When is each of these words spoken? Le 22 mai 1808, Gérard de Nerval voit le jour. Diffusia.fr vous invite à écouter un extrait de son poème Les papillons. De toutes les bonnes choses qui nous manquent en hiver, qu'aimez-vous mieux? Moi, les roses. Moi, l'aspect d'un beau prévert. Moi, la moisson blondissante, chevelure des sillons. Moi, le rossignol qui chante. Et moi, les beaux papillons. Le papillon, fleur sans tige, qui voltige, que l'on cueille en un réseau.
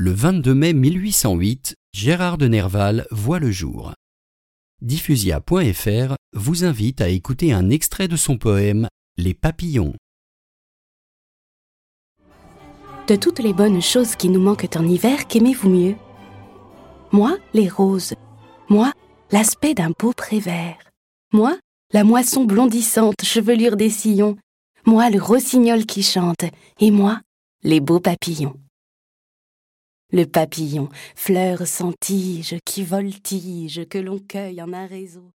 Le 0.00 0.12
22 0.12 0.54
mai 0.54 0.74
1808, 0.74 1.74
Gérard 1.92 2.38
de 2.38 2.46
Nerval 2.46 3.08
voit 3.10 3.40
le 3.40 3.50
jour. 3.50 3.94
Diffusia.fr 4.80 6.14
vous 6.34 6.64
invite 6.64 7.00
à 7.00 7.08
écouter 7.08 7.52
un 7.52 7.68
extrait 7.68 8.06
de 8.06 8.14
son 8.14 8.38
poème 8.38 8.86
Les 9.16 9.34
papillons. 9.34 9.94
De 13.08 13.16
toutes 13.16 13.40
les 13.40 13.52
bonnes 13.52 13.82
choses 13.82 14.14
qui 14.14 14.28
nous 14.28 14.40
manquent 14.40 14.76
en 14.76 14.86
hiver, 14.86 15.26
qu'aimez-vous 15.26 15.68
mieux? 15.68 15.96
Moi, 17.10 17.36
les 17.52 17.68
roses. 17.68 18.14
Moi, 18.68 18.92
l'aspect 19.32 19.74
d'un 19.74 19.90
beau 19.98 20.12
prévert. 20.12 20.78
Moi, 21.32 21.58
la 21.92 22.04
moisson 22.04 22.44
blondissante, 22.44 23.24
chevelure 23.24 23.74
des 23.74 23.90
sillons. 23.90 24.36
Moi, 24.86 25.10
le 25.10 25.20
rossignol 25.20 25.86
qui 25.86 26.04
chante. 26.04 26.44
Et 26.78 26.92
moi, 26.92 27.20
les 27.64 27.80
beaux 27.80 27.98
papillons. 27.98 28.54
Le 30.10 30.24
papillon, 30.24 30.88
fleur 31.14 31.66
sans 31.66 31.92
tige, 31.92 32.56
qui 32.64 32.82
voltige, 32.82 33.86
que 33.90 33.98
l'on 33.98 34.18
cueille 34.18 34.62
en 34.62 34.72
un 34.72 34.86
réseau. 34.86 35.32